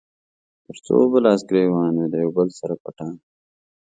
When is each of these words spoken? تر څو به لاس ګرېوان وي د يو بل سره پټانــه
تر 0.65 0.75
څو 0.85 0.95
به 1.11 1.17
لاس 1.25 1.41
ګرېوان 1.49 1.91
وي 1.97 2.07
د 2.13 2.15
يو 2.23 2.31
بل 2.37 2.47
سره 2.59 2.73
پټانــه 2.83 3.21